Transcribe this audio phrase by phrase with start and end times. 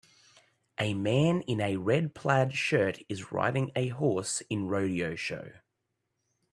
[0.79, 5.51] A man in a red plaid shirt is riding a horse in rodeo show.